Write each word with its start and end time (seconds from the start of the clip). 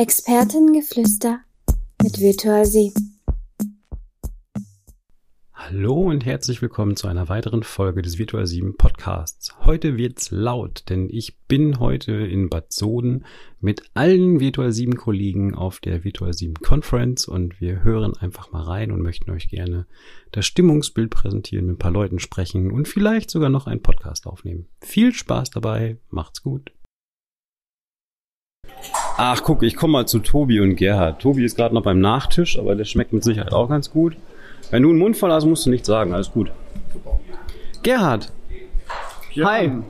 Expertengeflüster 0.00 1.40
mit 2.04 2.20
Virtual 2.20 2.64
Sie. 2.64 2.92
Hallo 5.52 6.02
und 6.02 6.24
herzlich 6.24 6.62
willkommen 6.62 6.94
zu 6.94 7.08
einer 7.08 7.28
weiteren 7.28 7.64
Folge 7.64 8.00
des 8.02 8.16
Virtual 8.16 8.46
7 8.46 8.76
Podcasts. 8.76 9.56
Heute 9.64 9.96
wird's 9.96 10.30
laut, 10.30 10.84
denn 10.88 11.08
ich 11.10 11.40
bin 11.48 11.80
heute 11.80 12.12
in 12.12 12.48
Bad 12.48 12.72
Soden 12.72 13.24
mit 13.58 13.90
allen 13.94 14.38
Virtual 14.38 14.70
7 14.70 14.94
Kollegen 14.94 15.56
auf 15.56 15.80
der 15.80 16.04
Virtual 16.04 16.32
7 16.32 16.54
Conference 16.54 17.26
und 17.26 17.60
wir 17.60 17.82
hören 17.82 18.16
einfach 18.16 18.52
mal 18.52 18.62
rein 18.62 18.92
und 18.92 19.02
möchten 19.02 19.32
euch 19.32 19.48
gerne 19.48 19.88
das 20.30 20.46
Stimmungsbild 20.46 21.10
präsentieren, 21.10 21.66
mit 21.66 21.74
ein 21.74 21.78
paar 21.80 21.90
Leuten 21.90 22.20
sprechen 22.20 22.70
und 22.70 22.86
vielleicht 22.86 23.30
sogar 23.30 23.50
noch 23.50 23.66
einen 23.66 23.82
Podcast 23.82 24.28
aufnehmen. 24.28 24.68
Viel 24.80 25.12
Spaß 25.12 25.50
dabei, 25.50 25.98
macht's 26.08 26.40
gut. 26.40 26.70
Ach, 29.20 29.42
guck, 29.42 29.64
ich 29.64 29.74
komme 29.74 29.94
mal 29.94 30.06
zu 30.06 30.20
Tobi 30.20 30.60
und 30.60 30.76
Gerhard. 30.76 31.20
Tobi 31.20 31.44
ist 31.44 31.56
gerade 31.56 31.74
noch 31.74 31.82
beim 31.82 31.98
Nachtisch, 31.98 32.56
aber 32.56 32.76
der 32.76 32.84
schmeckt 32.84 33.12
mit 33.12 33.24
Sicherheit 33.24 33.52
auch 33.52 33.68
ganz 33.68 33.90
gut. 33.90 34.16
Wenn 34.70 34.84
du 34.84 34.90
einen 34.90 34.98
Mund 35.00 35.16
voll 35.16 35.32
hast, 35.32 35.44
musst 35.44 35.66
du 35.66 35.70
nichts 35.70 35.88
sagen. 35.88 36.14
Alles 36.14 36.30
gut. 36.30 36.52
Gerhard. 37.82 38.30
Ja. 39.34 39.46
Hi. 39.50 39.72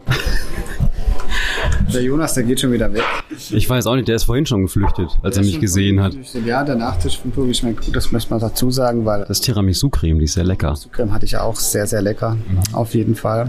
Der 1.93 2.03
Jonas, 2.03 2.35
der 2.35 2.43
geht 2.43 2.61
schon 2.61 2.73
wieder 2.73 2.93
weg. 2.93 3.03
Ich 3.51 3.69
weiß 3.69 3.87
auch 3.87 3.95
nicht, 3.95 4.09
der 4.09 4.17
ist 4.17 4.25
vorhin 4.25 4.45
schon 4.45 4.63
geflüchtet, 4.63 5.09
als 5.23 5.39
er 5.39 5.43
mich 5.45 5.59
gesehen 5.59 6.03
hat. 6.03 6.15
Ja, 6.45 6.63
der 6.63 6.75
Nachtisch 6.75 7.19
von 7.19 7.35
Tobi 7.35 7.55
schmeckt 7.55 7.87
gut, 7.87 7.97
das 7.97 8.13
möchte 8.13 8.29
man 8.31 8.41
dazu 8.41 8.71
sagen, 8.71 9.07
weil 9.07 9.25
Das 9.27 9.41
Tiramisu-Creme, 9.41 10.19
die 10.19 10.25
ist 10.27 10.35
sehr 10.35 10.45
lecker. 10.45 10.75
Creme 10.93 11.15
hatte 11.15 11.25
ich 11.25 11.33
ja 11.33 11.43
auch 11.43 11.57
sehr, 11.57 11.87
sehr 11.87 12.03
lecker. 12.03 12.37
Auf 12.75 12.95
jeden 12.95 13.15
Fall. 13.15 13.49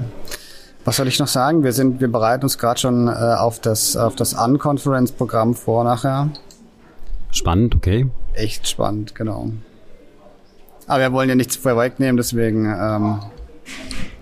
Was 0.86 0.96
soll 0.96 1.08
ich 1.08 1.20
noch 1.20 1.28
sagen? 1.28 1.64
Wir 1.64 1.74
sind, 1.74 2.00
wir 2.02 2.12
bereiten 2.12 2.44
uns 2.44 2.58
gerade 2.58 2.80
schon 2.80 3.08
äh, 3.08 3.12
auf 3.12 3.60
das, 3.60 3.96
auf 3.98 4.16
das 4.16 4.34
Unconference-Programm 4.34 5.54
vor 5.54 5.84
nachher. 5.84 6.30
Spannend, 7.32 7.76
okay. 7.76 8.08
Echt 8.34 8.68
spannend, 8.68 9.14
genau. 9.14 9.52
Aber 10.88 11.00
wir 11.02 11.12
wollen 11.12 11.30
ja 11.30 11.36
nichts 11.36 11.56
vorwegnehmen, 11.58 12.18
deswegen, 12.18 12.66
ähm, 12.66 13.20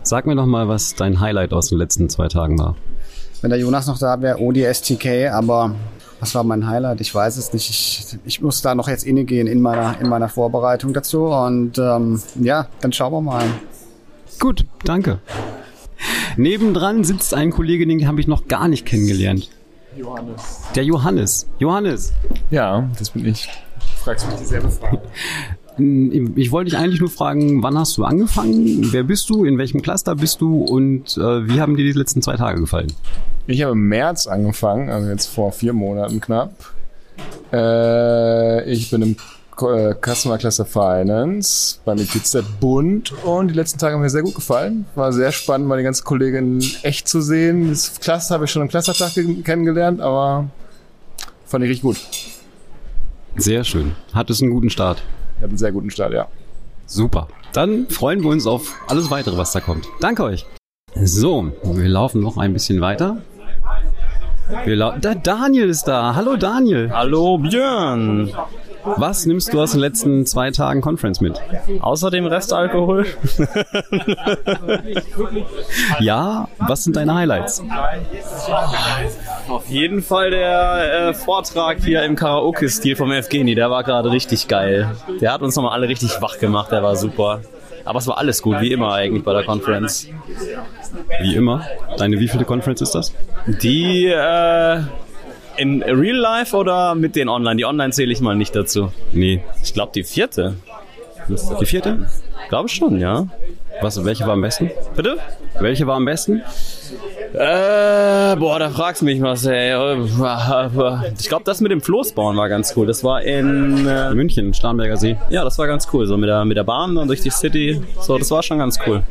Sag 0.03 0.25
mir 0.25 0.35
doch 0.35 0.45
mal, 0.45 0.67
was 0.67 0.95
dein 0.95 1.19
Highlight 1.19 1.53
aus 1.53 1.69
den 1.69 1.77
letzten 1.77 2.09
zwei 2.09 2.27
Tagen 2.27 2.57
war. 2.59 2.75
wenn 3.41 3.49
der 3.49 3.59
Jonas 3.59 3.87
noch 3.87 3.99
da 3.99 4.21
wäre, 4.21 4.39
ODSTK, 4.39 5.29
aber 5.31 5.75
was 6.19 6.33
war 6.33 6.43
mein 6.43 6.67
Highlight? 6.67 7.01
Ich 7.01 7.13
weiß 7.13 7.37
es 7.37 7.53
nicht. 7.53 7.69
Ich, 7.69 8.17
ich 8.25 8.41
muss 8.41 8.61
da 8.61 8.73
noch 8.73 8.87
jetzt 8.87 9.05
inne 9.05 9.25
gehen 9.25 9.47
in 9.47 9.61
meiner, 9.61 9.99
in 10.01 10.09
meiner 10.09 10.29
Vorbereitung 10.29 10.93
dazu 10.93 11.25
und 11.25 11.77
ähm, 11.77 12.21
ja, 12.41 12.67
dann 12.81 12.91
schauen 12.91 13.13
wir 13.13 13.21
mal. 13.21 13.45
Gut, 14.39 14.65
danke. 14.83 15.19
Nebendran 16.37 17.03
sitzt 17.03 17.33
ein 17.33 17.51
Kollege, 17.51 17.85
den 17.87 18.07
habe 18.07 18.21
ich 18.21 18.27
noch 18.27 18.47
gar 18.47 18.67
nicht 18.67 18.85
kennengelernt. 18.85 19.49
Johannes. 19.97 20.61
Der 20.75 20.83
Johannes. 20.83 21.47
Johannes, 21.59 22.13
Ja, 22.51 22.87
das 22.99 23.09
bin 23.09 23.25
ich. 23.25 23.49
Fragst 24.03 24.25
du 24.25 24.31
mich 24.31 24.39
dieselbe 24.39 24.69
Frage? 24.69 24.99
ich 25.79 26.51
wollte 26.51 26.71
dich 26.71 26.79
eigentlich 26.79 26.99
nur 26.99 27.09
fragen, 27.09 27.61
wann 27.61 27.77
hast 27.77 27.97
du 27.97 28.03
angefangen? 28.03 28.91
Wer 28.91 29.03
bist 29.03 29.29
du? 29.29 29.45
In 29.45 29.57
welchem 29.59 29.81
Cluster 29.81 30.15
bist 30.15 30.41
du? 30.41 30.63
Und 30.63 31.17
äh, 31.17 31.47
wie 31.47 31.59
haben 31.61 31.75
dir 31.77 31.85
die 31.85 31.91
letzten 31.97 32.21
zwei 32.21 32.35
Tage 32.35 32.59
gefallen? 32.61 32.91
Ich 33.45 33.61
habe 33.61 33.73
im 33.73 33.87
März 33.87 34.25
angefangen, 34.27 34.89
also 34.89 35.09
jetzt 35.09 35.27
vor 35.27 35.51
vier 35.51 35.73
Monaten 35.73 36.19
knapp. 36.19 36.53
Äh, 37.53 38.71
ich 38.71 38.89
bin 38.89 39.01
im 39.03 39.15
Customer 39.57 40.37
Cluster 40.37 40.65
Finance 40.65 41.79
bei 41.83 41.95
Mitgliedstadt 41.95 42.45
Bund 42.59 43.11
und 43.23 43.47
die 43.49 43.53
letzten 43.55 43.79
Tage 43.79 43.95
haben 43.95 44.01
mir 44.01 44.09
sehr 44.09 44.21
gut 44.21 44.35
gefallen. 44.35 44.85
War 44.95 45.11
sehr 45.11 45.31
spannend, 45.31 45.67
mal 45.67 45.77
die 45.77 45.83
ganzen 45.83 46.03
Kolleginnen 46.03 46.63
echt 46.83 47.07
zu 47.07 47.21
sehen. 47.21 47.69
Das 47.69 47.99
Cluster 47.99 48.35
habe 48.35 48.45
ich 48.45 48.51
schon 48.51 48.61
am 48.61 48.67
Clustertag 48.67 49.15
ge- 49.15 49.41
kennengelernt, 49.41 49.99
aber 49.99 50.47
fand 51.45 51.63
ich 51.63 51.69
richtig 51.71 51.81
gut. 51.83 51.97
Sehr 53.35 53.63
schön. 53.63 53.93
Hattest 54.13 54.41
einen 54.41 54.51
guten 54.51 54.69
Start. 54.69 55.01
Ich 55.37 55.41
hatte 55.41 55.49
einen 55.49 55.57
sehr 55.57 55.71
guten 55.71 55.89
Start, 55.89 56.13
ja. 56.13 56.27
Super. 56.85 57.27
Dann 57.53 57.87
freuen 57.89 58.21
wir 58.23 58.29
uns 58.29 58.45
auf 58.45 58.75
alles 58.87 59.09
weitere, 59.09 59.37
was 59.37 59.51
da 59.51 59.59
kommt. 59.59 59.87
Danke 60.01 60.23
euch. 60.23 60.45
So, 60.95 61.51
wir 61.63 61.87
laufen 61.89 62.21
noch 62.21 62.37
ein 62.37 62.53
bisschen 62.53 62.81
weiter. 62.81 63.17
Wir 64.65 64.75
lau 64.77 64.93
da, 64.99 65.13
Daniel 65.13 65.69
ist 65.69 65.83
da. 65.83 66.15
Hallo 66.15 66.37
Daniel. 66.37 66.89
Hallo 66.91 67.37
Björn. 67.37 68.31
Was 68.95 69.25
nimmst 69.25 69.53
du 69.53 69.61
aus 69.61 69.71
den 69.71 69.81
letzten 69.81 70.25
zwei 70.25 70.51
Tagen 70.51 70.81
Conference 70.81 71.19
mit? 71.21 71.39
Außer 71.81 72.09
dem 72.09 72.25
Restalkohol. 72.25 73.05
Ja, 75.99 76.47
was 76.59 76.83
sind 76.83 76.95
deine 76.95 77.15
Highlights? 77.15 77.63
Auf 79.49 79.67
jeden 79.67 80.01
Fall 80.01 80.31
der 80.31 81.09
äh, 81.09 81.13
Vortrag 81.13 81.79
hier 81.79 82.03
im 82.03 82.15
Karaoke-Stil 82.15 82.95
vom 82.95 83.11
Evgeni. 83.11 83.55
Der 83.55 83.69
war 83.69 83.83
gerade 83.83 84.11
richtig 84.11 84.47
geil. 84.47 84.89
Der 85.21 85.33
hat 85.33 85.41
uns 85.41 85.55
nochmal 85.55 85.73
alle 85.73 85.87
richtig 85.87 86.21
wach 86.21 86.39
gemacht. 86.39 86.71
Der 86.71 86.83
war 86.83 86.95
super. 86.95 87.41
Aber 87.85 87.99
es 87.99 88.07
war 88.07 88.17
alles 88.17 88.41
gut, 88.41 88.59
wie 88.59 88.71
immer 88.71 88.93
eigentlich 88.93 89.23
bei 89.23 89.33
der 89.33 89.43
Conference. 89.43 90.07
Wie 91.21 91.35
immer. 91.35 91.65
Deine 91.97 92.19
wievielte 92.19 92.45
Conference 92.45 92.81
ist 92.81 92.95
das? 92.95 93.13
Die 93.61 94.07
äh, 94.07 94.81
in 95.57 95.83
Real 95.83 96.15
Life 96.15 96.55
oder 96.55 96.95
mit 96.95 97.15
den 97.15 97.29
Online? 97.29 97.55
Die 97.55 97.65
Online 97.65 97.91
zähle 97.91 98.11
ich 98.11 98.21
mal 98.21 98.35
nicht 98.35 98.55
dazu. 98.55 98.91
Nee. 99.11 99.41
Ich 99.63 99.73
glaube 99.73 99.91
die 99.93 100.03
vierte. 100.03 100.55
Die 101.59 101.65
vierte? 101.65 102.07
Glaube 102.49 102.69
schon, 102.69 102.99
ja. 102.99 103.27
Was, 103.81 104.03
welche 104.03 104.25
war 104.25 104.33
am 104.33 104.41
besten? 104.41 104.71
Bitte? 104.95 105.17
Welche 105.59 105.85
war 105.85 105.95
am 105.95 106.05
besten? 106.05 106.41
Äh, 107.33 108.35
boah, 108.37 108.57
da 108.57 108.69
fragst 108.69 109.01
du 109.01 109.05
mich 109.05 109.21
was, 109.21 109.45
ey. 109.45 109.75
Ich 111.19 111.27
glaube, 111.27 111.43
das 111.43 111.61
mit 111.61 111.71
dem 111.71 111.81
Floßbauen 111.81 112.37
war 112.37 112.49
ganz 112.49 112.73
cool. 112.75 112.87
Das 112.87 113.03
war 113.03 113.21
in, 113.21 113.85
äh, 113.85 114.13
München, 114.13 114.53
Starnberger 114.53 114.97
See. 114.97 115.17
ja, 115.29 115.43
das 115.43 115.57
war 115.59 115.67
ganz 115.67 115.87
cool. 115.93 116.07
So 116.07 116.17
mit 116.17 116.29
der, 116.29 116.45
mit 116.45 116.57
der 116.57 116.63
Bahn 116.63 116.95
dann 116.95 117.07
durch 117.07 117.21
die 117.21 117.29
City. 117.29 117.81
So, 117.99 118.17
das 118.17 118.31
war 118.31 118.41
schon 118.41 118.59
ganz 118.59 118.79
cool. 118.87 119.03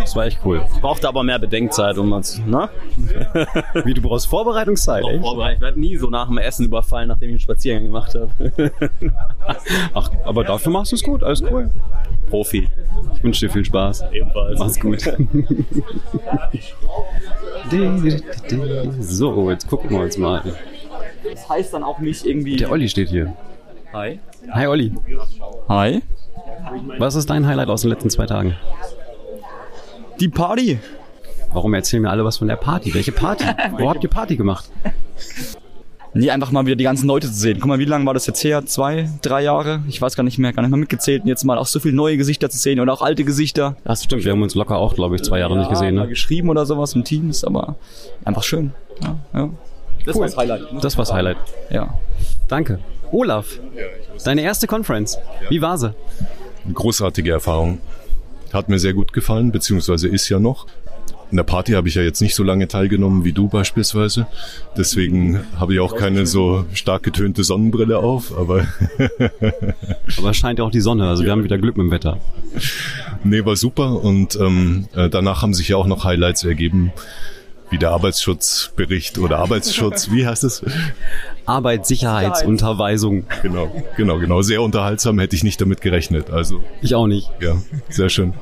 Das 0.00 0.16
war 0.16 0.26
echt 0.26 0.40
cool. 0.44 0.64
Brauchte 0.80 1.08
aber 1.08 1.22
mehr 1.22 1.38
Bedenkzeit, 1.38 1.98
um 1.98 2.08
man 2.08 2.24
ne? 2.46 2.68
Wie, 3.84 3.94
du 3.94 4.02
brauchst 4.02 4.26
Vorbereitungszeit, 4.26 5.04
echt? 5.04 5.24
Aber 5.24 5.52
ich 5.52 5.60
werde 5.60 5.78
nie 5.78 5.96
so 5.96 6.08
nach 6.08 6.28
dem 6.28 6.38
Essen 6.38 6.66
überfallen, 6.66 7.08
nachdem 7.08 7.28
ich 7.28 7.34
einen 7.34 7.40
Spaziergang 7.40 7.84
gemacht 7.84 8.14
habe. 8.14 8.30
Ach, 9.94 10.10
aber 10.24 10.44
dafür 10.44 10.72
machst 10.72 10.92
du 10.92 10.96
es 10.96 11.02
gut. 11.02 11.22
Alles 11.22 11.42
cool. 11.42 11.70
Profi. 12.28 12.68
Ich 13.14 13.22
wünsche 13.22 13.46
dir 13.46 13.52
viel 13.52 13.64
Spaß. 13.64 14.04
Ebenfalls. 14.12 14.58
Mach's 14.58 14.80
gut. 14.80 15.00
so, 19.00 19.50
jetzt 19.50 19.68
gucken 19.68 19.90
wir 19.90 20.00
uns 20.00 20.16
mal. 20.16 20.42
Das 21.30 21.48
heißt 21.48 21.74
dann 21.74 21.82
auch 21.82 21.98
nicht 21.98 22.24
irgendwie. 22.24 22.56
Der 22.56 22.70
Olli 22.70 22.88
steht 22.88 23.10
hier. 23.10 23.34
Hi. 23.92 24.20
Hi 24.50 24.66
Olli. 24.66 24.94
Hi. 25.68 26.02
Was 26.98 27.14
ist 27.14 27.28
dein 27.28 27.46
Highlight 27.46 27.68
aus 27.68 27.82
den 27.82 27.90
letzten 27.90 28.10
zwei 28.10 28.26
Tagen? 28.26 28.56
Die 30.20 30.28
Party. 30.28 30.78
Warum 31.52 31.74
erzählen 31.74 32.02
mir 32.02 32.10
alle 32.10 32.24
was 32.24 32.38
von 32.38 32.46
der 32.46 32.56
Party? 32.56 32.94
Welche 32.94 33.10
Party? 33.10 33.44
Wo 33.78 33.88
habt 33.88 34.04
ihr 34.04 34.10
Party 34.10 34.36
gemacht? 34.36 34.70
Nee, 36.12 36.30
einfach 36.30 36.50
mal 36.50 36.66
wieder 36.66 36.76
die 36.76 36.84
ganzen 36.84 37.06
Leute 37.06 37.28
zu 37.28 37.34
sehen. 37.34 37.58
Guck 37.60 37.68
mal, 37.68 37.78
wie 37.78 37.84
lange 37.84 38.04
war 38.04 38.14
das 38.14 38.26
jetzt 38.26 38.42
her? 38.42 38.66
Zwei, 38.66 39.08
drei 39.22 39.42
Jahre? 39.42 39.82
Ich 39.88 40.02
weiß 40.02 40.16
gar 40.16 40.24
nicht 40.24 40.38
mehr, 40.38 40.52
gar 40.52 40.62
nicht 40.62 40.70
mehr 40.70 40.78
mitgezählt. 40.78 41.22
Und 41.22 41.28
jetzt 41.28 41.44
mal 41.44 41.56
auch 41.56 41.66
so 41.66 41.80
viele 41.80 41.94
neue 41.94 42.16
Gesichter 42.16 42.50
zu 42.50 42.58
sehen 42.58 42.80
oder 42.80 42.92
auch 42.92 43.02
alte 43.02 43.24
Gesichter. 43.24 43.76
Das 43.84 44.04
stimmt, 44.04 44.24
wir 44.24 44.32
haben 44.32 44.42
uns 44.42 44.54
locker 44.54 44.76
auch, 44.76 44.94
glaube 44.94 45.16
ich, 45.16 45.22
zwei 45.22 45.38
Jahre 45.38 45.56
nicht 45.56 45.70
gesehen. 45.70 45.94
Ne? 45.94 46.08
geschrieben 46.08 46.48
oder 46.48 46.66
sowas 46.66 46.94
im 46.94 47.04
Teams, 47.04 47.44
aber 47.44 47.76
einfach 48.24 48.42
schön. 48.42 48.72
Ja, 49.02 49.18
ja. 49.32 49.50
Das 50.04 50.16
war 50.16 50.26
das 50.26 50.36
Highlight. 50.36 50.62
Das 50.82 50.98
war's 50.98 51.12
Highlight. 51.12 51.36
ja. 51.70 51.94
Danke. 52.48 52.80
Olaf, 53.12 53.60
deine 54.24 54.42
erste 54.42 54.66
Conference. 54.66 55.18
Wie 55.48 55.62
war 55.62 55.78
sie? 55.78 55.94
großartige 56.72 57.30
Erfahrung. 57.30 57.78
Hat 58.52 58.68
mir 58.68 58.78
sehr 58.78 58.94
gut 58.94 59.12
gefallen, 59.12 59.52
beziehungsweise 59.52 60.08
ist 60.08 60.28
ja 60.28 60.38
noch. 60.38 60.66
In 61.30 61.36
der 61.36 61.44
Party 61.44 61.72
habe 61.72 61.86
ich 61.86 61.94
ja 61.94 62.02
jetzt 62.02 62.20
nicht 62.20 62.34
so 62.34 62.42
lange 62.42 62.66
teilgenommen 62.66 63.24
wie 63.24 63.32
du 63.32 63.46
beispielsweise. 63.46 64.26
Deswegen 64.76 65.40
habe 65.56 65.74
ich 65.74 65.80
auch 65.80 65.94
keine 65.94 66.26
so 66.26 66.64
stark 66.72 67.04
getönte 67.04 67.44
Sonnenbrille 67.44 67.98
auf, 67.98 68.36
aber 68.36 68.66
Aber 70.18 70.30
es 70.30 70.36
scheint 70.36 70.58
ja 70.58 70.64
auch 70.64 70.72
die 70.72 70.80
Sonne, 70.80 71.08
also 71.08 71.22
wir 71.22 71.30
haben 71.30 71.44
wieder 71.44 71.58
Glück 71.58 71.76
mit 71.76 71.86
dem 71.86 71.90
Wetter. 71.92 72.18
nee, 73.22 73.44
war 73.44 73.54
super. 73.54 74.02
Und 74.02 74.36
ähm, 74.40 74.88
äh, 74.96 75.08
danach 75.08 75.42
haben 75.42 75.54
sich 75.54 75.68
ja 75.68 75.76
auch 75.76 75.86
noch 75.86 76.04
Highlights 76.04 76.42
ergeben, 76.42 76.92
wie 77.70 77.78
der 77.78 77.90
Arbeitsschutzbericht 77.90 79.18
oder 79.18 79.38
Arbeitsschutz, 79.38 80.10
wie 80.10 80.26
heißt 80.26 80.44
es? 80.44 80.62
Arbeitssicherheitsunterweisung. 81.46 83.24
Genau, 83.42 83.72
genau, 83.96 84.18
genau. 84.18 84.42
Sehr 84.42 84.62
unterhaltsam, 84.62 85.18
hätte 85.18 85.36
ich 85.36 85.44
nicht 85.44 85.60
damit 85.60 85.80
gerechnet. 85.80 86.30
Also, 86.30 86.62
Ich 86.82 86.94
auch 86.94 87.06
nicht. 87.06 87.30
ja, 87.40 87.56
sehr 87.88 88.08
schön. 88.08 88.34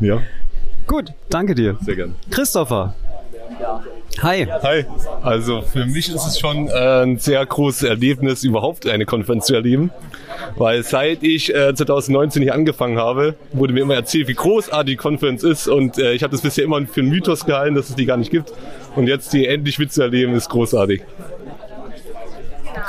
Ja, 0.00 0.20
Gut, 0.86 1.12
danke 1.30 1.54
dir. 1.54 1.78
sehr 1.80 1.96
gern. 1.96 2.14
Christopher. 2.30 2.94
Hi. 4.22 4.46
Hi. 4.62 4.86
Also 5.22 5.62
für 5.62 5.86
mich 5.86 6.08
ist 6.08 6.26
es 6.26 6.38
schon 6.38 6.68
äh, 6.68 7.02
ein 7.02 7.18
sehr 7.18 7.44
großes 7.44 7.82
Erlebnis, 7.82 8.44
überhaupt 8.44 8.86
eine 8.86 9.06
Konferenz 9.06 9.46
zu 9.46 9.54
erleben. 9.54 9.90
Weil 10.56 10.82
seit 10.82 11.22
ich 11.22 11.54
äh, 11.54 11.74
2019 11.74 12.42
hier 12.42 12.54
angefangen 12.54 12.98
habe, 12.98 13.34
wurde 13.52 13.72
mir 13.72 13.80
immer 13.80 13.94
erzählt, 13.94 14.28
wie 14.28 14.34
großartig 14.34 14.94
die 14.94 14.96
Konferenz 14.96 15.42
ist. 15.42 15.66
Und 15.66 15.98
äh, 15.98 16.12
ich 16.12 16.22
habe 16.22 16.30
das 16.30 16.42
bisher 16.42 16.64
immer 16.64 16.84
für 16.86 17.00
einen 17.00 17.10
Mythos 17.10 17.44
gehalten, 17.44 17.74
dass 17.74 17.90
es 17.90 17.96
die 17.96 18.06
gar 18.06 18.16
nicht 18.16 18.30
gibt. 18.30 18.52
Und 18.94 19.08
jetzt 19.08 19.32
die 19.32 19.46
endlich 19.46 19.78
mitzuerleben, 19.78 20.34
ist 20.34 20.48
großartig. 20.48 21.02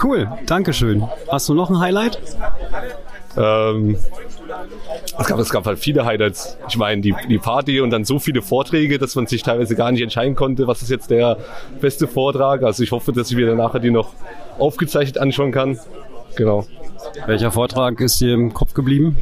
Cool, 0.03 0.29
Dankeschön. 0.45 1.07
Hast 1.29 1.49
du 1.49 1.53
noch 1.53 1.69
ein 1.69 1.79
Highlight? 1.79 2.19
Ähm, 3.37 3.97
es, 5.19 5.27
gab, 5.27 5.39
es 5.39 5.49
gab 5.49 5.65
halt 5.65 5.79
viele 5.79 6.05
Highlights. 6.05 6.57
Ich 6.67 6.77
meine, 6.77 7.01
die, 7.01 7.15
die 7.29 7.37
Party 7.37 7.79
und 7.79 7.89
dann 7.89 8.05
so 8.05 8.19
viele 8.19 8.41
Vorträge, 8.41 8.97
dass 8.97 9.15
man 9.15 9.27
sich 9.27 9.43
teilweise 9.43 9.75
gar 9.75 9.91
nicht 9.91 10.01
entscheiden 10.01 10.35
konnte, 10.35 10.67
was 10.67 10.81
ist 10.81 10.89
jetzt 10.89 11.09
der 11.09 11.37
beste 11.79 12.07
Vortrag. 12.07 12.63
Also 12.63 12.83
ich 12.83 12.91
hoffe, 12.91 13.13
dass 13.13 13.31
ich 13.31 13.37
mir 13.37 13.53
nachher 13.55 13.79
die 13.79 13.91
noch 13.91 14.13
aufgezeichnet 14.59 15.17
anschauen 15.17 15.51
kann. 15.51 15.79
Genau. 16.35 16.65
Welcher 17.27 17.51
Vortrag 17.51 17.99
ist 18.01 18.19
dir 18.19 18.33
im 18.33 18.53
Kopf 18.53 18.73
geblieben? 18.73 19.17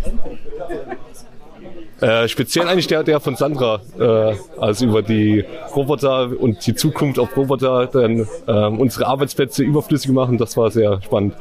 Äh, 2.02 2.28
speziell 2.28 2.68
eigentlich 2.68 2.88
der, 2.88 3.04
der 3.04 3.20
von 3.20 3.36
Sandra, 3.36 3.80
äh, 3.98 4.36
also 4.60 4.86
über 4.86 5.02
die 5.02 5.46
Roboter 5.74 6.32
und 6.38 6.66
die 6.66 6.76
Zukunft 6.76 7.18
auf 7.18 7.38
Roboter, 7.38 7.88
dann 7.88 8.28
ähm, 8.48 8.80
unsere 8.80 9.08
Arbeitsplätze 9.08 9.64
überflüssig 9.64 10.12
machen. 10.12 10.38
Das 10.38 10.58
war 10.58 10.70
sehr 10.70 11.02
spannend. 11.02 11.36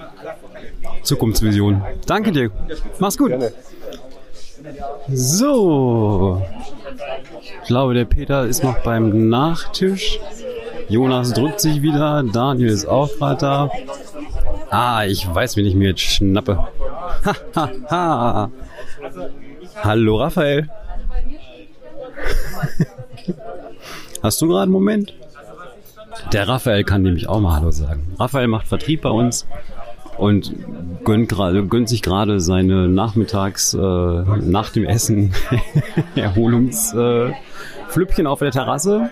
Zukunftsvision. 1.02 1.82
Danke 2.06 2.31
dir. 2.31 2.50
Mach's 3.00 3.19
gut. 3.19 3.32
So. 5.08 6.42
Ich 7.62 7.69
glaube, 7.69 7.94
der 7.94 8.04
Peter 8.04 8.44
ist 8.44 8.62
noch 8.62 8.78
beim 8.78 9.28
Nachtisch. 9.28 10.20
Jonas 10.88 11.32
drückt 11.32 11.60
sich 11.60 11.82
wieder. 11.82 12.22
Daniel 12.22 12.69
ist 12.69 12.86
auch 12.86 13.10
gerade 13.19 13.40
da. 13.40 13.70
Ah, 14.70 15.04
ich 15.04 15.32
weiß, 15.32 15.56
wen 15.56 15.66
ich 15.66 15.74
mir 15.74 15.90
jetzt 15.90 16.00
schnappe. 16.00 16.69
Ha, 17.24 17.34
ha, 17.54 17.70
ha. 17.90 18.50
Hallo, 19.82 20.16
Raphael. 20.16 20.69
Hast 24.22 24.40
du 24.40 24.48
gerade 24.48 24.62
einen 24.62 24.72
Moment? 24.72 25.14
Der 26.32 26.48
Raphael 26.48 26.84
kann 26.84 27.02
nämlich 27.02 27.28
auch 27.28 27.40
mal 27.40 27.56
Hallo 27.56 27.70
sagen. 27.70 28.14
Raphael 28.19 28.48
macht 28.48 28.66
Vertrieb 28.66 29.02
bei 29.02 29.10
uns 29.10 29.46
und 30.19 30.55
gönnt, 31.05 31.29
gerade, 31.29 31.64
gönnt 31.67 31.88
sich 31.88 32.03
gerade 32.03 32.41
seine 32.41 32.88
Nachmittags 32.88 33.75
äh, 33.75 33.79
nach 33.79 34.70
dem 34.70 34.85
Essen 34.85 35.32
Erholungsflüppchen 36.14 38.26
äh, 38.26 38.29
auf 38.29 38.41
der 38.41 38.50
Terrasse. 38.50 39.11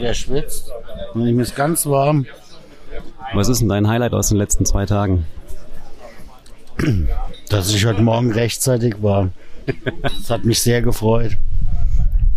Der 0.00 0.14
schwitzt. 0.14 0.70
Und 1.14 1.26
ihm 1.26 1.40
ist 1.40 1.54
ganz 1.54 1.86
warm. 1.86 2.26
Was 3.34 3.48
ist 3.48 3.60
denn 3.60 3.68
dein 3.68 3.88
Highlight 3.88 4.12
aus 4.12 4.28
den 4.28 4.38
letzten 4.38 4.64
zwei 4.64 4.86
Tagen? 4.86 5.26
Dass 7.48 7.72
ich 7.72 7.86
heute 7.86 8.02
Morgen 8.02 8.32
rechtzeitig 8.32 9.02
war. 9.02 9.30
Das 10.02 10.30
hat 10.30 10.44
mich 10.44 10.60
sehr 10.60 10.82
gefreut. 10.82 11.36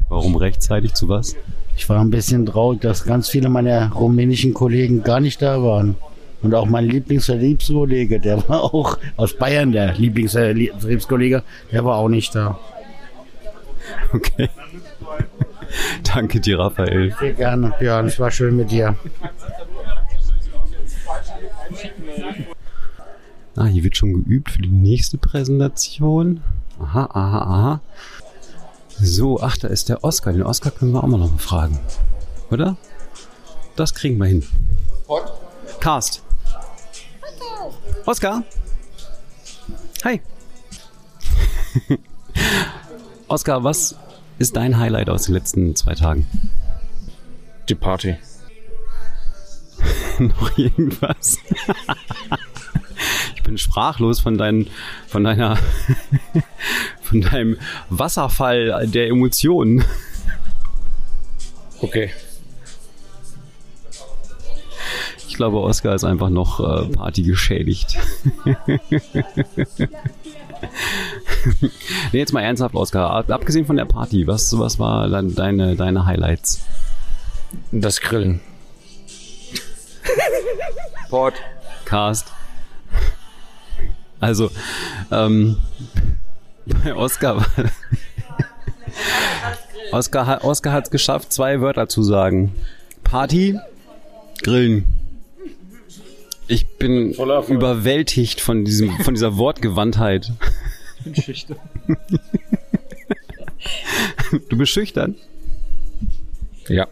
Warum 0.10 0.36
rechtzeitig 0.36 0.94
zu 0.94 1.10
was? 1.10 1.36
Ich 1.75 1.88
war 1.90 2.00
ein 2.00 2.10
bisschen 2.10 2.45
traurig, 2.45 2.81
dass 2.81 3.04
ganz 3.04 3.30
viele 3.30 3.50
meiner 3.50 3.92
rumänischen 3.92 4.54
Kollegen 4.54 5.04
gar 5.04 5.19
nicht 5.19 5.42
da 5.42 5.62
waren. 5.62 5.95
Und 6.42 6.54
auch 6.54 6.66
mein 6.66 6.86
Lieblingsvertriebskollege, 6.86 8.19
der 8.19 8.48
war 8.48 8.63
auch 8.63 8.98
aus 9.16 9.36
Bayern, 9.36 9.72
der 9.72 9.94
Lieblingsvertriebskollege, 9.94 11.44
der 11.72 11.86
war 11.86 11.98
auch 11.98 12.10
nicht 12.10 12.36
da. 12.36 12.60
Okay. 14.13 14.50
Danke 16.04 16.39
dir, 16.39 16.60
Raphael. 16.60 17.13
Sehr 17.19 17.34
gerne, 17.34 17.74
Björn. 17.80 18.07
Es 18.07 18.19
war 18.19 18.31
schön 18.31 18.56
mit 18.56 18.72
dir. 18.72 18.95
Ah, 23.56 23.66
hier 23.66 23.83
wird 23.83 23.98
schon 23.98 24.13
geübt 24.13 24.51
für 24.51 24.62
die 24.62 24.69
nächste 24.69 25.18
Präsentation. 25.18 26.44
Aha, 26.80 27.10
aha, 27.12 27.42
aha. 27.42 27.81
So, 29.00 29.42
ach, 29.42 29.57
da 29.57 29.68
ist 29.68 29.90
der 29.90 30.04
Oscar. 30.04 30.31
Den 30.31 30.44
Oscar 30.44 30.72
können 30.72 30.92
wir 30.92 31.04
auch 31.04 31.07
mal 31.07 31.18
noch 31.18 31.31
mal 31.31 31.38
fragen. 31.40 31.80
Oder? 32.51 32.78
Das 33.75 33.94
kriegen 33.94 34.18
wir 34.18 34.25
hin. 34.25 34.44
What? 35.07 35.33
Cast. 35.80 36.24
Oscar. 38.07 38.42
Hi. 40.06 40.21
Oscar, 43.27 43.65
was 43.65 43.98
ist 44.39 44.56
dein 44.56 44.77
Highlight 44.77 45.09
aus 45.09 45.24
den 45.24 45.33
letzten 45.33 45.75
zwei 45.75 45.94
Tagen? 45.94 46.25
Die 47.68 47.75
Party. 47.75 48.15
noch 50.19 50.57
irgendwas? 50.57 51.38
ich 53.36 53.44
bin 53.44 53.57
sprachlos 53.57 54.21
von 54.21 54.38
deinen, 54.38 54.69
von 55.09 55.25
deiner, 55.25 55.57
von 57.01 57.19
deinem 57.19 57.57
Wasserfall 57.89 58.88
der 58.88 59.07
Emotionen. 59.09 59.83
Okay. 61.81 62.12
Glaube, 65.38 65.62
Oscar 65.62 65.95
ist 65.95 66.04
einfach 66.04 66.30
noch 66.30 66.60
äh, 66.60 66.88
Party 66.89 67.24
geschädigt. 67.24 67.98
nee, 72.12 72.19
jetzt 72.19 72.34
mal 72.34 72.42
ernsthaft, 72.42 72.75
Oscar. 72.75 73.30
Abgesehen 73.30 73.66
von 73.66 73.78
der 73.78 73.86
Party, 73.86 74.28
was, 74.28 74.57
was 74.57 74.80
war 74.80 75.07
dann 75.10 75.34
deine, 75.34 75.75
deine 75.75 76.06
Highlights? 76.06 76.62
Das 77.72 78.01
Grillen. 78.01 78.42
Podcast. 81.10 82.28
Also, 84.19 84.51
ähm, 85.12 85.57
bei 86.66 86.94
Oscar 86.95 87.38
war. 87.38 87.45
Oscar, 89.92 90.44
Oscar 90.44 90.74
hat 90.74 90.86
es 90.86 90.92
geschafft, 90.92 91.31
zwei 91.31 91.62
Wörter 91.62 91.88
zu 91.88 92.04
sagen. 92.04 92.54
Party, 93.04 93.57
Grillen. 94.44 94.86
Ich 96.47 96.67
bin 96.77 97.11
überwältigt 97.13 98.41
von, 98.41 98.63
diesem, 98.63 98.91
von 98.99 99.13
dieser 99.13 99.38
Wortgewandtheit. 99.38 100.31
Ich 100.99 101.03
bin 101.03 101.15
schüchtern. 101.15 101.57
Du 104.49 104.57
bist 104.57 104.71
schüchtern? 104.71 105.15
Ja. 106.67 106.88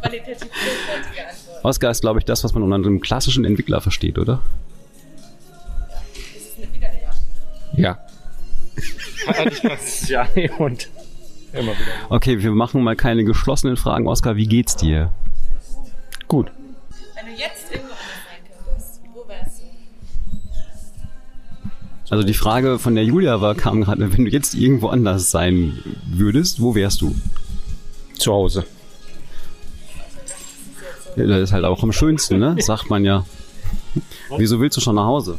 Qualitativ 0.00 0.50
hochwertige 0.50 1.28
Antwort. 1.28 1.64
Oscar 1.64 1.90
ist, 1.90 2.00
glaube 2.00 2.18
ich, 2.18 2.24
das, 2.24 2.44
was 2.44 2.54
man 2.54 2.62
unter 2.62 2.76
einem 2.76 3.00
klassischen 3.00 3.44
Entwickler 3.44 3.80
versteht, 3.80 4.18
oder? 4.18 4.42
Ist 6.36 6.58
es 6.58 6.64
eine 6.64 6.72
wieder 6.74 6.88
eine 6.88 7.82
Ja? 7.82 7.98
Ja. 10.08 10.28
ja, 10.34 10.54
und 10.58 10.88
Immer 11.54 11.72
wieder. 11.72 11.92
Okay, 12.08 12.42
wir 12.42 12.50
machen 12.50 12.82
mal 12.82 12.96
keine 12.96 13.24
geschlossenen 13.24 13.76
Fragen. 13.76 14.08
Oscar, 14.08 14.34
wie 14.34 14.46
geht's 14.46 14.76
dir? 14.76 15.12
Gut. 16.26 16.50
Wenn 17.34 17.40
du 17.40 17.46
jetzt 17.46 17.72
irgendwo 17.72 17.94
anders 17.94 18.22
sein 18.28 18.44
könntest, 18.64 19.00
wo 19.12 19.28
wärst 19.28 19.60
du? 19.60 19.64
Also 22.10 22.22
die 22.24 22.34
Frage 22.34 22.78
von 22.78 22.94
der 22.94 23.04
Julia 23.04 23.40
war, 23.40 23.56
kam 23.56 23.80
gerade, 23.82 24.12
wenn 24.12 24.24
du 24.24 24.30
jetzt 24.30 24.54
irgendwo 24.54 24.88
anders 24.88 25.32
sein 25.32 25.82
würdest, 26.06 26.62
wo 26.62 26.76
wärst 26.76 27.00
du? 27.00 27.12
Zu 28.16 28.32
Hause. 28.32 28.64
Ja, 31.16 31.26
Das 31.26 31.40
ist 31.40 31.52
halt 31.52 31.64
auch 31.64 31.82
am 31.82 31.90
schönsten, 31.90 32.38
ne? 32.38 32.54
Sagt 32.60 32.88
man 32.88 33.04
ja. 33.04 33.26
Wieso 34.36 34.60
willst 34.60 34.76
du 34.76 34.80
schon 34.80 34.94
nach 34.94 35.06
Hause? 35.06 35.38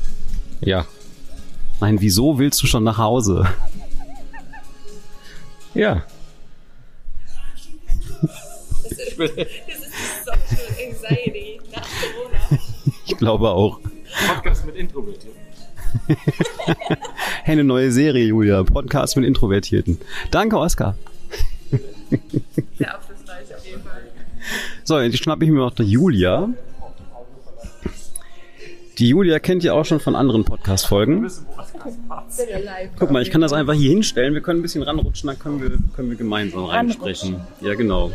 Ja. 0.59 0.85
Nein, 1.79 2.01
wieso 2.01 2.37
willst 2.37 2.61
du 2.61 2.67
schon 2.67 2.83
nach 2.83 2.97
Hause? 2.97 3.47
Ja. 5.73 6.03
Das 8.83 8.91
ist, 8.91 9.17
das 9.17 9.29
ist 9.29 9.47
die 9.67 10.23
Social 10.25 10.89
Anxiety 10.89 11.54
glaube 13.25 13.49
auch. 13.49 13.79
Podcast 14.27 14.67
mit 14.67 14.75
Introvertierten. 14.75 15.41
Hey, 17.43 17.53
eine 17.53 17.63
neue 17.63 17.91
Serie, 17.91 18.25
Julia. 18.25 18.63
Podcast 18.63 19.15
mit 19.17 19.25
Introvertierten. 19.25 19.99
Danke, 20.29 20.57
Oscar. 20.57 20.95
Sehr 22.77 22.97
aufschlussreich 22.97 23.55
auf 23.55 23.65
jeden 23.65 23.81
Fall. 23.83 24.03
So, 24.83 24.99
jetzt 24.99 25.17
schnappe 25.17 25.45
ich 25.45 25.51
mir 25.51 25.57
noch 25.57 25.73
die 25.73 25.83
Julia. 25.83 26.49
Die 28.99 29.09
Julia 29.09 29.39
kennt 29.39 29.63
ihr 29.63 29.73
auch 29.73 29.85
schon 29.85 29.99
von 29.99 30.15
anderen 30.15 30.43
Podcast-Folgen. 30.43 31.29
Guck 32.99 33.11
mal, 33.11 33.21
ich 33.23 33.31
kann 33.31 33.41
das 33.41 33.53
einfach 33.53 33.73
hier 33.73 33.89
hinstellen. 33.89 34.33
Wir 34.35 34.41
können 34.41 34.59
ein 34.59 34.63
bisschen 34.63 34.83
ranrutschen, 34.83 35.27
dann 35.27 35.39
können 35.39 35.61
wir, 35.61 35.71
können 35.95 36.09
wir 36.09 36.17
gemeinsam 36.17 36.65
reinsprechen. 36.65 37.41
Ja, 37.61 37.73
genau. 37.73 38.11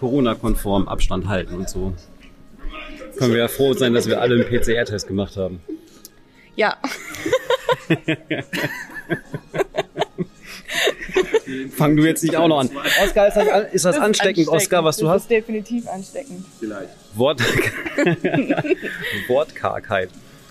Corona-konform 0.00 0.88
Abstand 0.88 1.28
halten 1.28 1.54
und 1.54 1.68
so. 1.68 1.92
Können 3.22 3.34
wir 3.34 3.40
ja 3.42 3.46
froh 3.48 3.72
sein, 3.72 3.94
dass 3.94 4.08
wir 4.08 4.20
alle 4.20 4.34
einen 4.34 4.44
PCR-Test 4.46 5.06
gemacht 5.06 5.36
haben. 5.36 5.60
Ja. 6.56 6.76
Fang 11.76 11.96
du 11.96 12.04
jetzt 12.04 12.24
nicht 12.24 12.36
auch 12.36 12.48
noch 12.48 12.58
an. 12.58 12.70
Oscar, 13.04 13.28
ist 13.28 13.36
das, 13.36 13.48
an- 13.48 13.66
ist 13.72 13.84
das 13.84 13.96
ansteckend, 13.98 14.48
Oscar, 14.48 14.82
was 14.82 14.96
du 14.96 15.04
das 15.04 15.14
hast? 15.14 15.22
ist 15.22 15.30
definitiv 15.30 15.86
ansteckend. 15.88 16.44
Wort 17.14 17.40
Wortkargheit. 19.28 20.08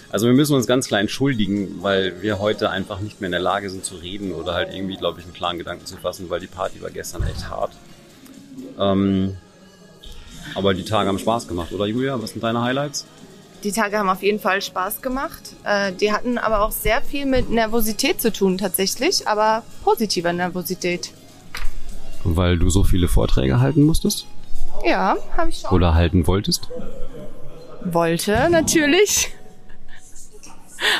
Also 0.09 0.27
wir 0.27 0.33
müssen 0.33 0.55
uns 0.55 0.65
ganz 0.65 0.87
klar 0.87 1.01
entschuldigen, 1.01 1.79
weil 1.81 2.21
wir 2.21 2.39
heute 2.39 2.69
einfach 2.69 3.01
nicht 3.01 3.19
mehr 3.19 3.27
in 3.27 3.33
der 3.33 3.41
Lage 3.41 3.69
sind 3.69 3.83
zu 3.83 3.95
reden 3.95 4.31
oder 4.31 4.53
halt 4.53 4.73
irgendwie, 4.73 4.95
glaube 4.95 5.19
ich, 5.19 5.25
einen 5.25 5.33
klaren 5.33 5.57
Gedanken 5.57 5.85
zu 5.85 5.97
fassen, 5.97 6.29
weil 6.29 6.39
die 6.39 6.47
Party 6.47 6.81
war 6.81 6.89
gestern 6.89 7.23
echt 7.23 7.49
hart. 7.49 7.73
Ähm, 8.79 9.35
Aber 10.55 10.73
die 10.73 10.83
Tage 10.83 11.07
haben 11.07 11.19
Spaß 11.19 11.47
gemacht, 11.47 11.71
oder 11.71 11.85
Julia? 11.85 12.21
Was 12.21 12.31
sind 12.31 12.43
deine 12.43 12.61
Highlights? 12.61 13.05
Die 13.63 13.71
Tage 13.71 13.97
haben 13.97 14.09
auf 14.09 14.23
jeden 14.23 14.39
Fall 14.39 14.61
Spaß 14.61 15.01
gemacht. 15.01 15.55
Äh, 15.63 15.93
die 15.93 16.11
hatten 16.11 16.37
aber 16.37 16.61
auch 16.61 16.71
sehr 16.71 17.01
viel 17.01 17.25
mit 17.25 17.49
Nervosität 17.49 18.19
zu 18.19 18.33
tun 18.33 18.57
tatsächlich, 18.57 19.27
aber 19.27 19.63
positiver 19.83 20.33
Nervosität. 20.33 21.11
Weil 22.23 22.57
du 22.57 22.69
so 22.69 22.83
viele 22.83 23.07
Vorträge 23.07 23.59
halten 23.59 23.83
musstest? 23.83 24.25
Ja, 24.85 25.15
habe 25.37 25.49
ich 25.49 25.59
schon. 25.59 25.71
Oder 25.71 25.93
halten 25.93 26.25
wolltest? 26.27 26.69
Wollte 27.83 28.49
natürlich. 28.49 29.31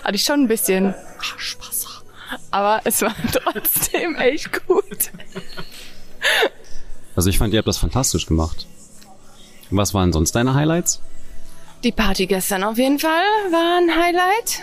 Hatte 0.04 0.16
ich 0.16 0.24
schon 0.24 0.42
ein 0.42 0.48
bisschen 0.48 0.94
Spaß. 1.38 1.72
Aber 2.52 2.82
es 2.84 3.02
war 3.02 3.16
trotzdem 3.32 4.16
echt 4.16 4.66
gut. 4.68 5.12
Also 7.16 7.30
ich 7.30 7.38
fand, 7.38 7.54
ihr 7.54 7.58
habt 7.58 7.68
das 7.68 7.78
fantastisch 7.78 8.26
gemacht. 8.26 8.68
Was 9.72 9.94
waren 9.94 10.12
sonst 10.12 10.34
deine 10.34 10.54
Highlights? 10.54 11.02
Die 11.84 11.92
Party 11.92 12.28
gestern 12.28 12.64
auf 12.64 12.78
jeden 12.78 13.00
Fall 13.00 13.24
war 13.50 13.80
ein 13.80 13.90
Highlight. 13.96 14.62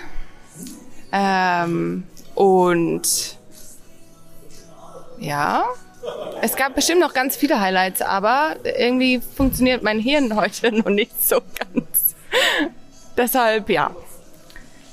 Ähm, 1.11 2.05
und 2.35 3.39
ja, 5.19 5.65
es 6.43 6.55
gab 6.55 6.75
bestimmt 6.75 7.01
noch 7.01 7.15
ganz 7.15 7.37
viele 7.37 7.61
Highlights, 7.61 8.03
aber 8.03 8.57
irgendwie 8.63 9.21
funktioniert 9.21 9.83
mein 9.83 9.99
Hirn 9.99 10.37
heute 10.41 10.73
noch 10.73 10.91
nicht 10.91 11.27
so 11.27 11.41
ganz. 11.59 12.15
Deshalb 13.17 13.69
ja, 13.71 13.91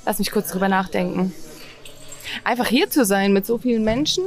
lass 0.05 0.17
mich 0.17 0.31
kurz 0.31 0.49
drüber 0.49 0.69
nachdenken. 0.69 1.33
Einfach 2.43 2.67
hier 2.67 2.89
zu 2.89 3.05
sein 3.05 3.33
mit 3.33 3.45
so 3.45 3.57
vielen 3.57 3.83
Menschen, 3.83 4.23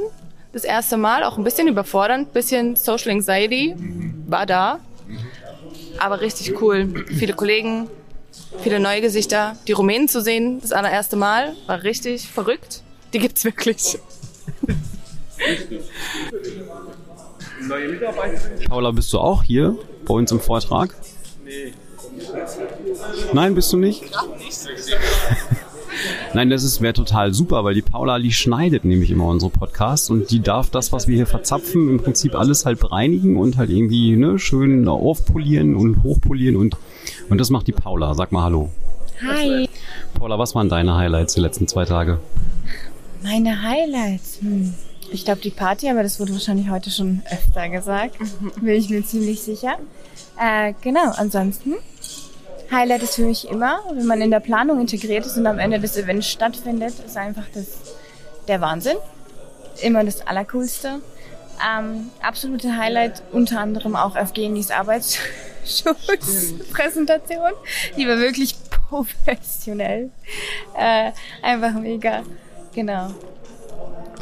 das 0.53 0.63
erste 0.63 0.97
Mal, 0.97 1.23
auch 1.23 1.37
ein 1.37 1.43
bisschen 1.43 1.67
überfordernd, 1.67 2.31
bisschen 2.31 2.75
Social 2.75 3.11
Anxiety 3.11 3.75
war 4.27 4.45
da. 4.45 4.79
Aber 5.97 6.21
richtig 6.21 6.61
cool. 6.61 7.05
Viele 7.07 7.33
Kollegen, 7.33 7.89
viele 8.61 8.79
neue 8.79 9.01
Gesichter. 9.01 9.57
Die 9.67 9.71
Rumänen 9.73 10.07
zu 10.07 10.21
sehen, 10.21 10.61
das 10.61 10.71
allererste 10.71 11.15
Mal, 11.15 11.55
war 11.67 11.83
richtig 11.83 12.27
verrückt. 12.27 12.83
Die 13.13 13.19
gibt's 13.19 13.43
wirklich. 13.43 13.97
Paula, 18.67 18.91
bist 18.91 19.11
du 19.13 19.19
auch 19.19 19.43
hier 19.43 19.77
bei 20.05 20.13
uns 20.13 20.31
im 20.31 20.39
Vortrag? 20.39 20.95
Nee. 21.43 21.73
Nein, 23.33 23.55
bist 23.55 23.71
du 23.73 23.77
nicht? 23.77 24.03
Nein, 26.33 26.49
das 26.49 26.63
ist 26.63 26.81
wäre 26.81 26.93
total 26.93 27.33
super, 27.33 27.63
weil 27.63 27.73
die 27.73 27.81
Paula, 27.81 28.19
die 28.19 28.31
schneidet 28.31 28.85
nämlich 28.85 29.11
immer 29.11 29.25
unsere 29.25 29.51
Podcasts 29.51 30.09
und 30.09 30.29
die 30.31 30.41
darf 30.41 30.69
das, 30.69 30.91
was 30.91 31.07
wir 31.07 31.15
hier 31.15 31.27
verzapfen, 31.27 31.89
im 31.89 31.99
Prinzip 31.99 32.35
alles 32.35 32.65
halt 32.65 32.79
bereinigen 32.79 33.37
und 33.37 33.57
halt 33.57 33.69
irgendwie 33.69 34.15
ne, 34.15 34.39
schön 34.39 34.87
aufpolieren 34.87 35.75
und 35.75 36.03
hochpolieren 36.03 36.55
und, 36.55 36.77
und 37.29 37.39
das 37.39 37.49
macht 37.49 37.67
die 37.67 37.71
Paula. 37.71 38.13
Sag 38.13 38.31
mal 38.31 38.43
Hallo. 38.43 38.69
Hi. 39.21 39.67
Paula, 40.13 40.39
was 40.39 40.55
waren 40.55 40.69
deine 40.69 40.95
Highlights 40.95 41.33
die 41.33 41.41
letzten 41.41 41.67
zwei 41.67 41.85
Tage? 41.85 42.19
Meine 43.21 43.61
Highlights. 43.61 44.39
Hm. 44.41 44.73
Ich 45.11 45.25
glaube 45.25 45.41
die 45.41 45.49
Party, 45.49 45.89
aber 45.89 46.03
das 46.03 46.19
wurde 46.19 46.33
wahrscheinlich 46.33 46.69
heute 46.69 46.91
schon 46.91 47.21
öfter 47.29 47.67
gesagt. 47.69 48.17
Bin 48.61 48.75
ich 48.75 48.89
mir 48.89 49.03
ziemlich 49.03 49.41
sicher. 49.41 49.77
Äh, 50.39 50.73
genau, 50.81 51.11
ansonsten. 51.15 51.73
Highlight 52.71 53.03
ist 53.03 53.15
für 53.15 53.23
mich 53.23 53.49
immer, 53.49 53.79
wenn 53.91 54.05
man 54.05 54.21
in 54.21 54.31
der 54.31 54.39
Planung 54.39 54.79
integriert 54.79 55.25
ist 55.25 55.35
und 55.37 55.47
am 55.47 55.59
Ende 55.59 55.79
des 55.79 55.97
Events 55.97 56.27
stattfindet, 56.27 56.93
ist 57.05 57.17
einfach 57.17 57.45
das, 57.53 57.67
der 58.47 58.61
Wahnsinn. 58.61 58.95
Immer 59.81 60.03
das 60.03 60.25
Allercoolste. 60.27 61.01
Ähm, 61.65 62.11
absolute 62.21 62.77
Highlight 62.77 63.23
unter 63.31 63.59
anderem 63.59 63.95
auch 63.95 64.15
Evgenis 64.15 64.69
Arbeitsschutzpräsentation. 64.71 67.51
Die 67.97 68.07
war 68.07 68.17
wirklich 68.17 68.55
professionell. 68.89 70.09
Äh, 70.77 71.11
einfach 71.41 71.73
mega. 71.73 72.23
Genau. 72.73 73.13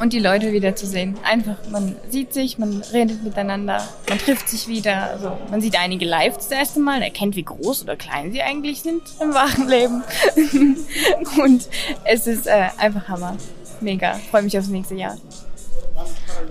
Und 0.00 0.12
die 0.12 0.20
Leute 0.20 0.52
wiederzusehen. 0.52 1.16
Einfach, 1.24 1.56
man 1.70 1.96
sieht 2.08 2.32
sich, 2.32 2.58
man 2.58 2.82
redet 2.92 3.24
miteinander, 3.24 3.82
man 4.08 4.18
trifft 4.18 4.48
sich 4.48 4.68
wieder. 4.68 5.10
Also 5.10 5.36
man 5.50 5.60
sieht 5.60 5.78
einige 5.78 6.04
live 6.04 6.36
das 6.36 6.50
erste 6.50 6.78
Mal, 6.78 7.02
erkennt, 7.02 7.34
wie 7.34 7.42
groß 7.42 7.82
oder 7.82 7.96
klein 7.96 8.32
sie 8.32 8.42
eigentlich 8.42 8.82
sind 8.82 9.02
im 9.20 9.34
wahren 9.34 9.68
Leben. 9.68 10.02
Und 11.42 11.68
es 12.04 12.26
ist 12.26 12.46
äh, 12.46 12.68
einfach 12.78 13.08
Hammer. 13.08 13.36
Mega. 13.80 14.14
Freue 14.30 14.42
mich 14.42 14.56
aufs 14.56 14.68
nächste 14.68 14.94
Jahr. 14.94 15.16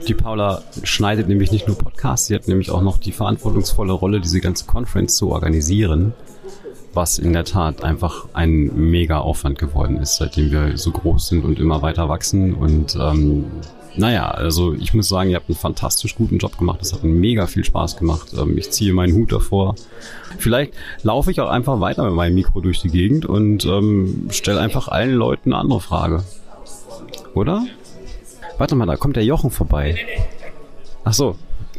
Die 0.08 0.13
Paula 0.13 0.62
schneidet 0.84 1.27
nämlich 1.30 1.51
nicht 1.51 1.68
nur 1.68 1.77
Podcasts, 1.77 2.27
sie 2.27 2.36
hat 2.36 2.48
nämlich 2.48 2.70
auch 2.70 2.82
noch 2.82 2.98
die 2.98 3.12
verantwortungsvolle 3.12 3.94
Rolle, 3.94 4.20
diese 4.20 4.42
ganze 4.42 4.66
Conference 4.66 5.16
zu 5.16 5.32
organisieren, 5.32 6.13
was 6.98 7.20
in 7.20 7.32
der 7.32 7.46
Tat 7.46 7.84
einfach 7.84 8.25
ein 8.34 8.89
mega 8.89 9.20
Aufwand 9.20 9.60
geworden 9.60 9.98
ist, 9.98 10.18
seitdem 10.18 10.51
wir 10.51 10.77
so 10.77 10.89
groß 10.89 11.27
sind 11.27 11.46
und 11.46 11.60
immer 11.60 11.84
weiter 11.84 12.10
wachsen. 12.10 12.56
Und 12.56 12.98
ähm, 13.00 13.46
naja, 13.96 14.32
also 14.32 14.74
ich 14.74 14.96
muss 14.96 15.08
sagen, 15.08 15.30
ihr 15.30 15.36
habt 15.36 15.48
einen 15.48 15.58
fantastisch 15.58 16.16
guten 16.16 16.39
Job 16.39 16.58
gemacht. 16.58 16.80
Es 16.82 16.94
hat 16.94 17.04
mega 17.04 17.46
viel 17.46 17.63
Spaß 17.63 17.98
gemacht. 17.98 18.34
Ähm, 18.34 18.58
ich 18.58 18.72
ziehe 18.72 18.94
meinen 18.94 19.13
Hut 19.13 19.32
davor. 19.32 19.75
Vielleicht 20.39 20.74
laufe 21.04 21.30
ich 21.30 21.39
auch 21.39 21.50
einfach 21.50 21.80
weiter 21.80 22.04
mit 22.04 22.13
meinem 22.13 22.34
Mikro 22.34 22.62
durch 22.62 22.82
die 22.82 22.89
Gegend 22.89 23.27
und 23.27 23.63
ähm, 23.66 24.30
stelle 24.32 24.60
einfach 24.60 24.88
allen 24.88 25.13
Leuten 25.13 25.54
eine 25.54 25.62
andere 25.62 25.82
Frage. 25.82 26.24
Oder? 27.36 27.68
Warte 28.58 28.75
mal, 28.75 28.88
da 28.88 28.96
kommt 28.96 29.18
der 29.18 29.24
Jochen 29.24 29.51
vorbei. 29.51 30.00
Ach 31.04 31.13
so. 31.13 31.36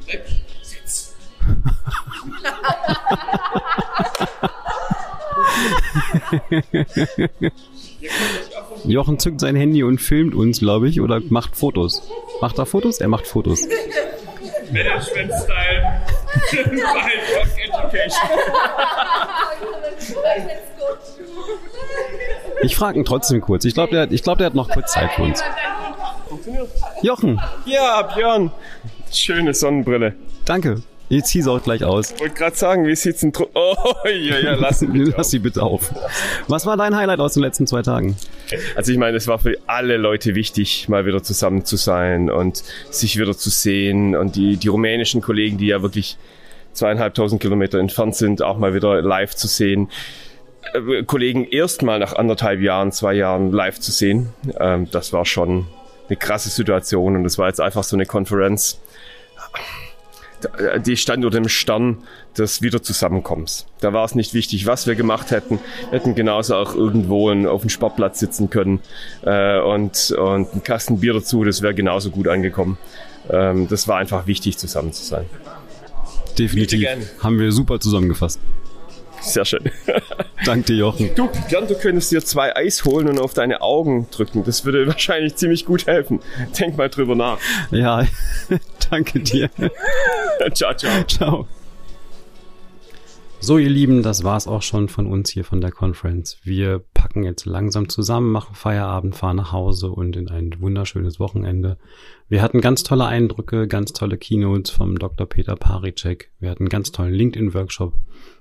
Jochen 8.85 9.18
zückt 9.18 9.40
sein 9.40 9.57
Handy 9.57 9.83
und 9.83 9.99
filmt 10.00 10.35
uns, 10.35 10.61
glaube 10.61 10.88
ich, 10.88 11.00
oder 11.00 11.21
macht 11.28 11.57
Fotos. 11.57 12.02
Macht 12.40 12.59
er 12.59 12.66
Fotos? 12.66 13.00
Er 13.00 13.09
macht 13.09 13.26
Fotos. 13.26 13.66
Management-Style. 14.71 16.02
Education. 17.64 18.28
Ich 22.62 22.76
frage 22.76 22.99
ihn 22.99 23.04
trotzdem 23.04 23.40
kurz. 23.40 23.64
Ich 23.64 23.75
glaube, 23.75 23.92
der, 23.92 24.11
ich 24.11 24.23
glaub, 24.23 24.38
der 24.38 24.47
hat 24.47 24.54
noch 24.54 24.68
kurz 24.68 24.92
Zeit 24.92 25.11
für 25.12 25.23
uns. 25.23 25.42
Jochen. 27.02 27.40
Ja, 27.66 28.02
Björn. 28.02 28.50
Schöne 29.12 29.54
Sonnenbrille. 29.54 30.14
Danke. 30.45 30.83
Ich 31.10 31.24
zieh 31.24 31.40
sie 31.40 31.50
auch 31.50 31.62
gleich 31.62 31.84
aus. 31.84 32.12
Wollte 32.18 32.34
gerade 32.34 32.56
sagen, 32.56 32.86
wie 32.86 32.94
sieht's 32.94 33.20
denn 33.20 33.32
Oh, 33.54 33.74
ja, 34.04 34.38
ja, 34.38 34.54
lass 34.54 34.82
ihn 34.82 34.92
bitte 34.92 35.14
Lass 35.16 35.30
sie 35.30 35.38
bitte 35.38 35.62
auf. 35.62 35.92
Was 36.48 36.66
war 36.66 36.76
dein 36.76 36.94
Highlight 36.94 37.20
aus 37.20 37.34
den 37.34 37.42
letzten 37.42 37.66
zwei 37.66 37.82
Tagen? 37.82 38.16
Also 38.76 38.92
ich 38.92 38.98
meine, 38.98 39.16
es 39.16 39.26
war 39.26 39.38
für 39.38 39.56
alle 39.66 39.96
Leute 39.96 40.34
wichtig, 40.34 40.88
mal 40.88 41.06
wieder 41.06 41.22
zusammen 41.22 41.64
zu 41.64 41.76
sein 41.76 42.30
und 42.30 42.62
sich 42.90 43.18
wieder 43.18 43.36
zu 43.36 43.48
sehen 43.48 44.14
und 44.14 44.36
die, 44.36 44.56
die 44.56 44.68
rumänischen 44.68 45.22
Kollegen, 45.22 45.56
die 45.56 45.68
ja 45.68 45.82
wirklich 45.82 46.18
zweieinhalbtausend 46.74 47.40
Kilometer 47.40 47.78
entfernt 47.78 48.14
sind, 48.14 48.42
auch 48.42 48.58
mal 48.58 48.74
wieder 48.74 49.00
live 49.00 49.34
zu 49.34 49.48
sehen. 49.48 49.90
Äh, 50.74 51.04
Kollegen 51.04 51.44
erstmal 51.44 51.98
nach 51.98 52.14
anderthalb 52.14 52.60
Jahren, 52.60 52.92
zwei 52.92 53.14
Jahren 53.14 53.50
live 53.50 53.80
zu 53.80 53.92
sehen, 53.92 54.28
ähm, 54.60 54.90
das 54.90 55.12
war 55.12 55.24
schon 55.24 55.66
eine 56.08 56.16
krasse 56.16 56.50
Situation 56.50 57.16
und 57.16 57.24
das 57.24 57.38
war 57.38 57.48
jetzt 57.48 57.60
einfach 57.60 57.84
so 57.84 57.96
eine 57.96 58.06
Konferenz, 58.06 58.80
die 60.85 60.97
stand 60.97 61.25
unter 61.25 61.38
dem 61.38 61.49
Stern 61.49 61.99
des 62.37 62.62
Wiederzusammenkommens. 62.62 63.66
Da 63.80 63.92
war 63.92 64.04
es 64.04 64.14
nicht 64.14 64.35
wichtig, 64.35 64.66
was 64.66 64.87
wir 64.87 64.95
gemacht 64.95 65.30
hätten. 65.30 65.59
Wir 65.90 65.99
hätten 65.99 66.14
genauso 66.14 66.57
auch 66.57 66.75
irgendwo 66.75 67.30
auf 67.49 67.62
dem 67.62 67.71
Sportplatz 67.71 68.18
sitzen 68.18 68.50
können 68.50 68.80
äh, 69.23 69.59
und, 69.61 70.12
und 70.12 70.52
einen 70.52 70.62
Kasten 70.62 71.00
Bier 71.00 71.14
dazu, 71.14 71.45
das 71.45 71.62
wäre 71.62 71.75
genauso 71.75 72.11
gut 72.11 72.28
angekommen. 72.28 72.78
Ähm, 73.30 73.68
das 73.68 73.88
war 73.88 73.99
einfach 73.99 74.26
wichtig, 74.26 74.59
zusammen 74.59 74.92
zu 74.92 75.04
sein. 75.04 75.26
Definitiv. 76.38 76.80
Gern. 76.80 77.00
Haben 77.23 77.38
wir 77.38 77.50
super 77.52 77.80
zusammengefasst. 77.80 78.40
Sehr 79.21 79.45
schön. 79.45 79.71
Danke 80.45 80.66
dir, 80.66 80.76
Jochen. 80.76 81.11
Du, 81.14 81.28
Björn, 81.49 81.66
du 81.66 81.75
könntest 81.75 82.12
dir 82.12 82.25
zwei 82.25 82.54
Eis 82.54 82.85
holen 82.85 83.09
und 83.09 83.21
auf 83.21 83.35
deine 83.35 83.61
Augen 83.61 84.09
drücken. 84.11 84.45
Das 84.45 84.64
würde 84.64 84.87
wahrscheinlich 84.87 85.37
ziemlich 85.37 85.64
gut 85.64 85.87
helfen. 85.87 86.21
Denk 86.59 86.76
mal 86.76 86.88
drüber 86.88 87.14
nach. 87.14 87.38
Ja, 87.71 88.07
danke 88.90 89.21
dir. 89.21 89.50
ciao, 90.54 90.75
ciao. 90.75 91.04
Ciao. 91.04 91.49
So, 93.40 93.57
ihr 93.57 93.71
Lieben, 93.71 94.02
das 94.02 94.25
war's 94.25 94.49
auch 94.49 94.62
schon 94.62 94.88
von 94.88 95.07
uns 95.07 95.30
hier 95.30 95.45
von 95.45 95.61
der 95.61 95.71
Conference. 95.71 96.38
Wir 96.42 96.80
packen 96.92 97.23
jetzt 97.23 97.47
langsam 97.47 97.88
zusammen, 97.88 98.33
machen 98.33 98.57
Feierabend, 98.57 99.14
fahren 99.14 99.37
nach 99.37 99.52
Hause 99.52 99.90
und 99.90 100.16
in 100.16 100.28
ein 100.28 100.57
wunderschönes 100.59 101.21
Wochenende. 101.21 101.78
Wir 102.28 102.42
hatten 102.42 102.61
ganz 102.61 102.83
tolle 102.83 103.07
Eindrücke, 103.07 103.68
ganz 103.68 103.92
tolle 103.92 104.18
Keynotes 104.18 104.71
vom 104.73 104.99
Dr. 104.99 105.26
Peter 105.28 105.54
Paricek. 105.54 106.33
Wir 106.40 106.50
hatten 106.50 106.68
ganz 106.68 106.90
tollen 106.90 107.14
LinkedIn-Workshop, 107.14 107.95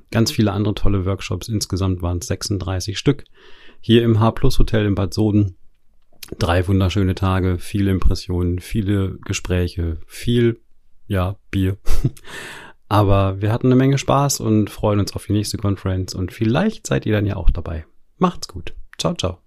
ganz 0.10 0.32
viele 0.32 0.52
andere 0.52 0.74
tolle 0.74 1.06
Workshops. 1.06 1.48
Insgesamt 1.48 2.02
waren 2.02 2.18
es 2.18 2.28
36 2.28 2.98
Stück. 2.98 3.24
Hier 3.82 4.04
im 4.04 4.20
H 4.20 4.32
Plus 4.32 4.58
Hotel 4.58 4.88
in 4.88 4.96
Bad 4.96 5.14
Soden. 5.14 5.58
Drei 6.40 6.68
wunderschöne 6.68 7.14
Tage, 7.14 7.60
viele 7.60 7.92
Impressionen, 7.92 8.60
viele 8.60 9.18
Gespräche, 9.24 10.00
viel, 10.08 10.60
ja, 11.08 11.36
Bier. 11.52 11.78
Aber 12.90 13.42
wir 13.42 13.52
hatten 13.52 13.68
eine 13.68 13.76
Menge 13.76 13.98
Spaß 13.98 14.40
und 14.40 14.70
freuen 14.70 15.00
uns 15.00 15.14
auf 15.14 15.26
die 15.26 15.34
nächste 15.34 15.58
Konferenz 15.58 16.14
und 16.14 16.32
vielleicht 16.32 16.88
seid 16.88 17.06
ihr 17.06 17.14
dann 17.14 17.26
ja 17.26 17.36
auch 17.36 17.50
dabei. 17.50 17.86
Macht's 18.18 18.48
gut. 18.48 18.74
Ciao, 18.98 19.14
ciao. 19.14 19.47